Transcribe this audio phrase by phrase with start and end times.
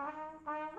[0.00, 0.16] Thank
[0.48, 0.69] you.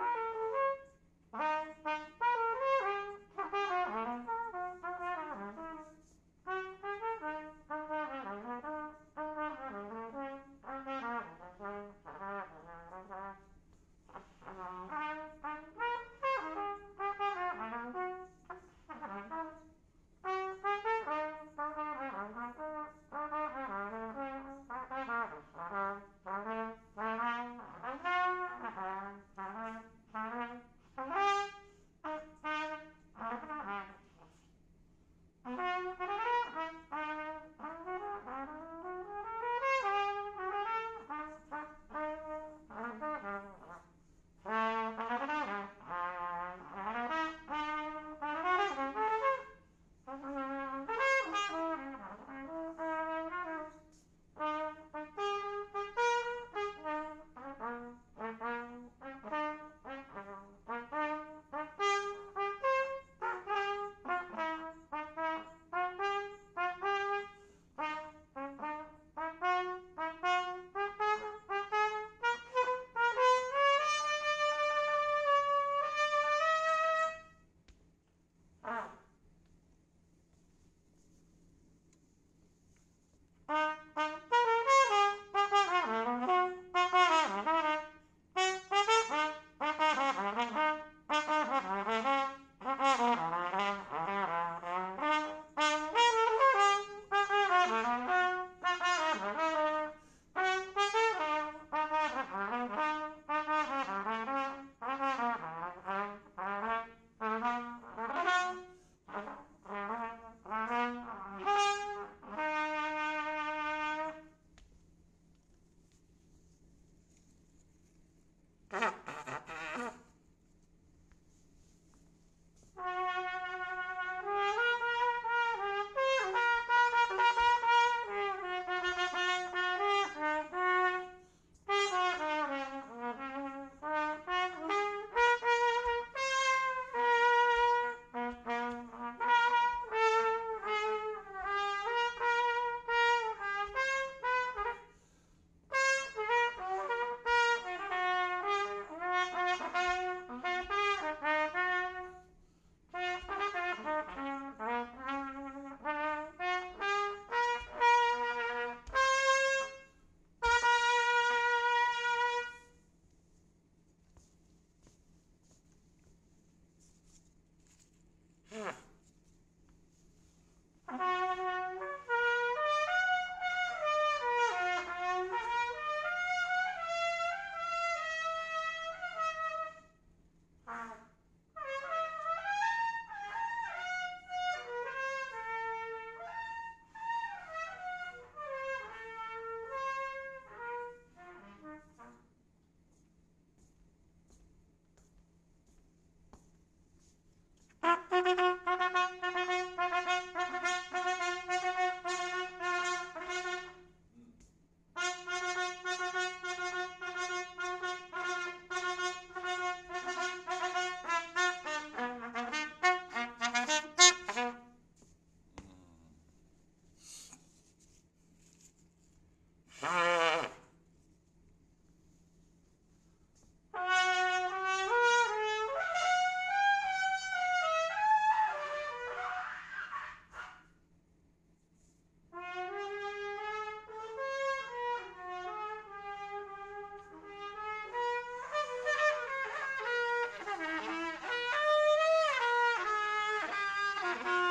[244.12, 244.51] Ha ha ha!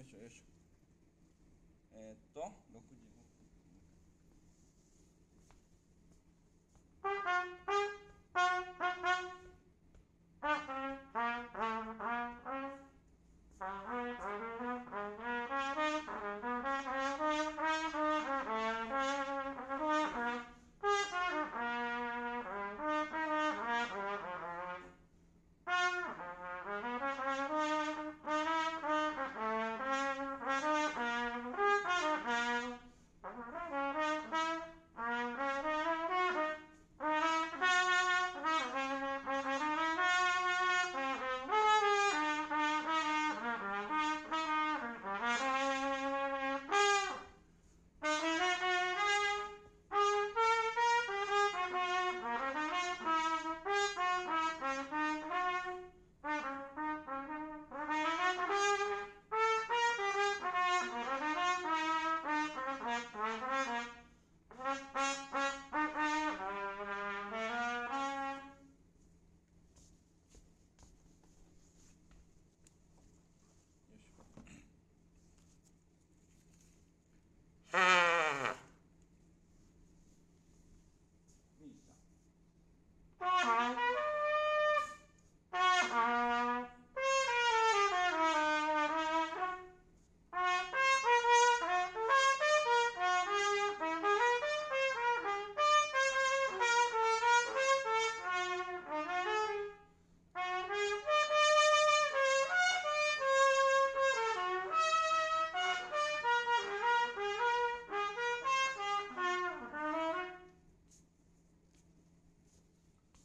[0.02, 0.44] 「よいしょよいしょ。
[1.92, 3.29] えー、っと6時5分。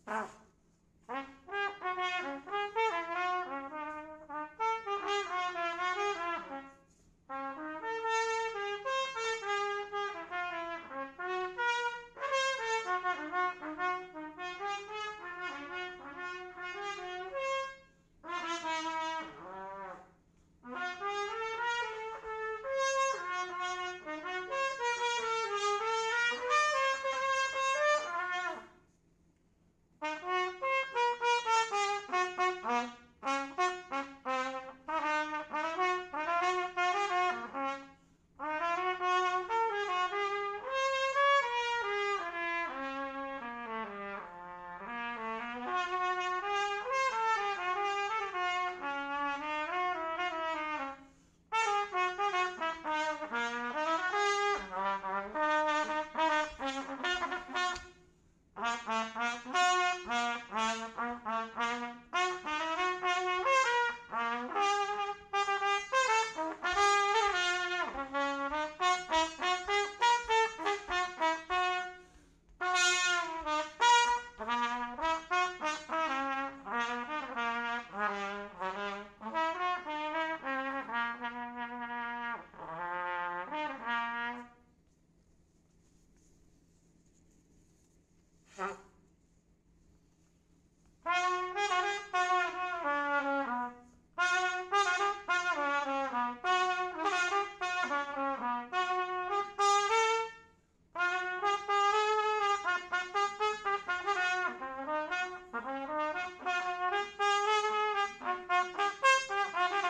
[0.08, 0.45] Ah.